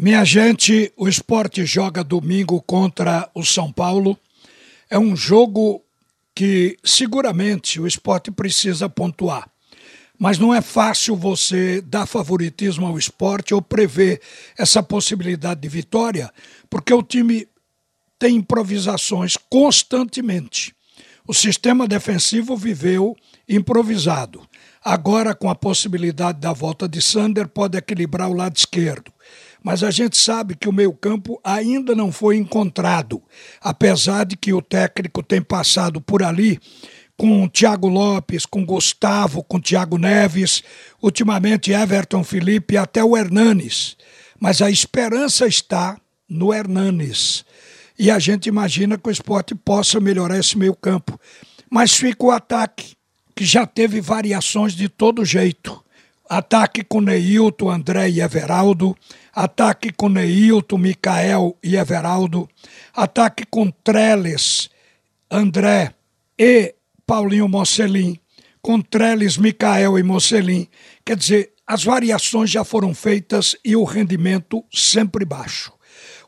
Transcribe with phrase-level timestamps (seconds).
[0.00, 4.16] Minha gente, o esporte joga domingo contra o São Paulo.
[4.88, 5.82] É um jogo
[6.32, 9.50] que seguramente o esporte precisa pontuar.
[10.16, 14.20] Mas não é fácil você dar favoritismo ao esporte ou prever
[14.56, 16.32] essa possibilidade de vitória,
[16.70, 17.48] porque o time
[18.20, 20.72] tem improvisações constantemente.
[21.26, 23.16] O sistema defensivo viveu
[23.48, 24.48] improvisado.
[24.80, 29.12] Agora, com a possibilidade da volta de Sander, pode equilibrar o lado esquerdo
[29.68, 33.22] mas a gente sabe que o meio-campo ainda não foi encontrado,
[33.60, 36.58] apesar de que o técnico tem passado por ali
[37.18, 40.62] com o Thiago Lopes, com Gustavo, com Thiago Neves,
[41.02, 43.94] ultimamente Everton Felipe e até o Hernanes.
[44.40, 47.44] Mas a esperança está no Hernanes.
[47.98, 51.20] E a gente imagina que o esporte possa melhorar esse meio-campo.
[51.68, 52.94] Mas fica o ataque,
[53.36, 55.84] que já teve variações de todo jeito.
[56.28, 58.96] Ataque com Neilton, André e Everaldo.
[59.40, 62.48] Ataque com Neilton, Micael e Everaldo.
[62.92, 64.68] Ataque com Treles,
[65.30, 65.94] André
[66.36, 66.74] e
[67.06, 68.18] Paulinho Mocelin.
[68.60, 70.66] Com Treles, Micael e Mocelin.
[71.04, 75.72] Quer dizer, as variações já foram feitas e o rendimento sempre baixo.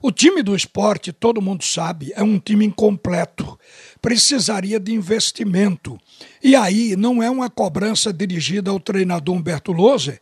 [0.01, 3.59] O time do esporte, todo mundo sabe, é um time incompleto.
[4.01, 5.99] Precisaria de investimento.
[6.41, 10.21] E aí não é uma cobrança dirigida ao treinador Humberto Loser,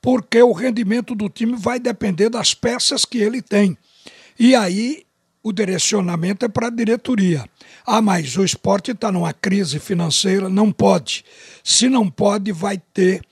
[0.00, 3.76] porque o rendimento do time vai depender das peças que ele tem.
[4.38, 5.04] E aí
[5.42, 7.44] o direcionamento é para a diretoria.
[7.86, 11.24] Ah, mas o esporte está numa crise financeira, não pode.
[11.64, 13.22] Se não pode, vai ter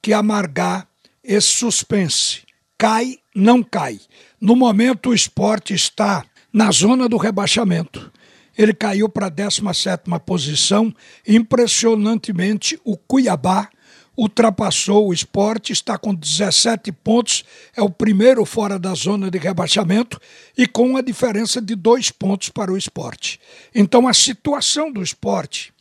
[0.00, 0.86] que amargar
[1.24, 2.42] esse suspense.
[2.78, 3.98] Cai, não cai.
[4.40, 8.12] No momento, o esporte está na zona do rebaixamento.
[8.56, 10.94] Ele caiu para a 17 posição.
[11.26, 13.68] Impressionantemente, o Cuiabá
[14.16, 17.44] ultrapassou o esporte, está com 17 pontos,
[17.76, 20.18] é o primeiro fora da zona de rebaixamento
[20.56, 23.38] e com uma diferença de dois pontos para o esporte.
[23.74, 25.72] Então, a situação do esporte,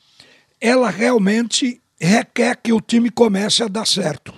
[0.60, 4.34] ela realmente requer que o time comece a dar certo.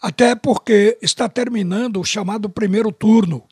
[0.00, 3.42] Até porque está terminando o chamado primeiro turno.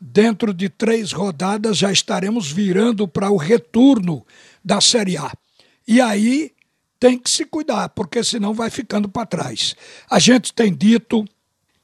[0.00, 4.24] Dentro de três rodadas já estaremos virando para o retorno
[4.64, 5.32] da Série A.
[5.86, 6.52] E aí
[7.04, 9.76] tem que se cuidar, porque senão vai ficando para trás.
[10.08, 11.22] A gente tem dito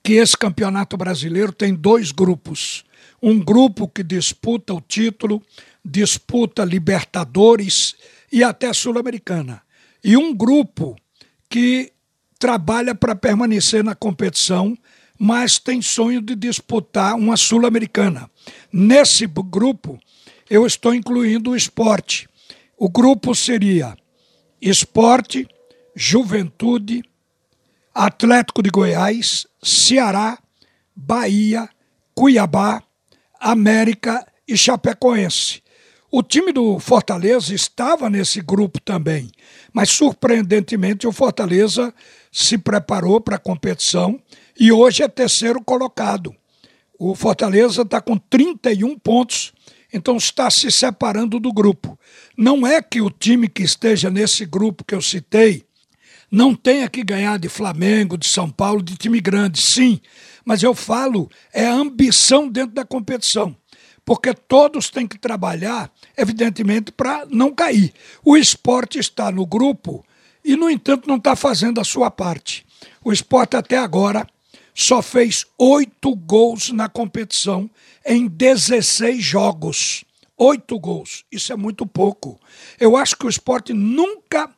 [0.03, 2.87] que esse campeonato brasileiro tem dois grupos.
[3.21, 5.43] Um grupo que disputa o título,
[5.85, 7.97] disputa Libertadores
[8.33, 9.61] e até Sul-Americana.
[10.03, 10.97] E um grupo
[11.51, 11.93] que
[12.39, 14.75] trabalha para permanecer na competição,
[15.19, 18.31] mas tem sonho de disputar uma Sul-Americana.
[18.73, 20.01] Nesse grupo,
[20.49, 22.27] eu estou incluindo o esporte.
[22.79, 23.95] O grupo seria
[24.61, 25.49] Esporte,
[25.95, 27.03] Juventude,
[27.95, 30.39] Atlético de Goiás, Ceará,
[30.95, 31.69] Bahia,
[32.15, 32.83] Cuiabá,
[33.39, 35.63] América e Chapecoense.
[36.13, 39.31] O time do Fortaleza estava nesse grupo também,
[39.73, 41.95] mas surpreendentemente o Fortaleza
[42.33, 44.21] se preparou para a competição
[44.59, 46.35] e hoje é terceiro colocado.
[46.99, 49.53] O Fortaleza está com 31 pontos,
[49.93, 51.99] então está se separando do grupo.
[52.37, 55.65] Não é que o time que esteja nesse grupo que eu citei
[56.31, 60.01] não tenha que ganhar de Flamengo, de São Paulo, de time grande, sim,
[60.45, 63.57] mas eu falo é ambição dentro da competição
[64.05, 67.93] porque todos têm que trabalhar, evidentemente, para não cair.
[68.25, 70.05] O esporte está no grupo
[70.45, 72.67] e, no entanto, não está fazendo a sua parte.
[73.05, 74.27] O esporte até agora
[74.81, 77.69] só fez oito gols na competição
[78.05, 80.05] em 16 jogos.
[80.39, 81.25] Oito gols.
[81.31, 82.41] Isso é muito pouco.
[82.79, 84.51] Eu acho que o esporte nunca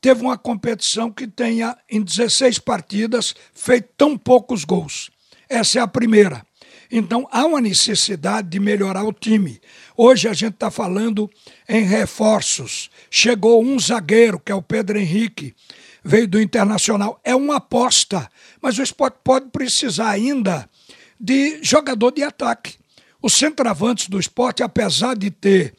[0.00, 5.10] teve uma competição que tenha, em 16 partidas, feito tão poucos gols.
[5.46, 6.42] Essa é a primeira.
[6.90, 9.60] Então há uma necessidade de melhorar o time.
[9.94, 11.30] Hoje a gente está falando
[11.68, 12.88] em reforços.
[13.10, 15.54] Chegou um zagueiro, que é o Pedro Henrique,
[16.06, 17.20] veio do Internacional.
[17.24, 18.30] É uma aposta,
[18.62, 20.68] mas o esporte pode precisar ainda
[21.18, 22.76] de jogador de ataque.
[23.20, 25.74] Os centroavantes do esporte, apesar de ter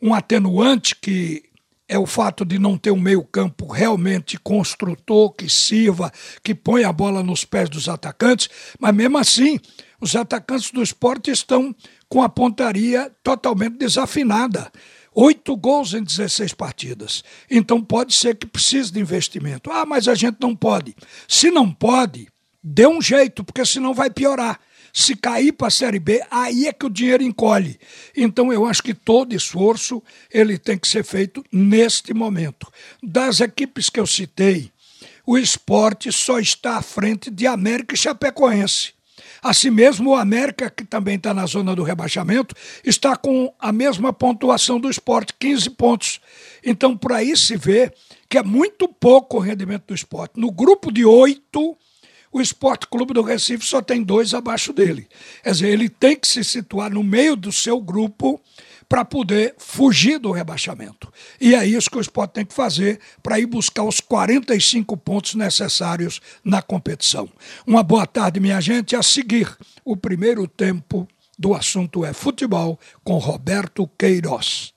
[0.00, 1.42] um atenuante que
[1.88, 6.10] é o fato de não ter um meio-campo realmente construtor, que sirva,
[6.42, 8.48] que põe a bola nos pés dos atacantes,
[8.78, 9.58] mas mesmo assim,
[10.00, 11.74] os atacantes do esporte estão
[12.08, 14.72] com a pontaria totalmente desafinada.
[15.14, 17.22] Oito gols em 16 partidas.
[17.50, 19.70] Então pode ser que precise de investimento.
[19.70, 20.94] Ah, mas a gente não pode.
[21.28, 22.28] Se não pode,
[22.62, 24.58] dê um jeito, porque senão vai piorar.
[24.92, 27.78] Se cair para a Série B, aí é que o dinheiro encolhe.
[28.14, 32.70] Então eu acho que todo esforço ele tem que ser feito neste momento.
[33.02, 34.70] Das equipes que eu citei,
[35.26, 38.92] o esporte só está à frente de América e Chapecoense.
[39.42, 42.54] Assim mesmo, o América, que também está na zona do rebaixamento,
[42.84, 46.20] está com a mesma pontuação do esporte, 15 pontos.
[46.64, 47.92] Então, por aí se vê
[48.28, 50.38] que é muito pouco o rendimento do esporte.
[50.38, 51.76] No grupo de oito,
[52.32, 55.06] o Esporte Clube do Recife só tem dois abaixo dele.
[55.42, 58.40] Quer dizer, ele tem que se situar no meio do seu grupo
[58.88, 61.12] para poder fugir do rebaixamento.
[61.40, 65.34] E é isso que o esporte tem que fazer para ir buscar os 45 pontos
[65.34, 67.28] necessários na competição.
[67.66, 68.96] Uma boa tarde, minha gente.
[68.96, 71.08] A seguir, o primeiro tempo
[71.38, 74.71] do assunto é futebol com Roberto Queiroz.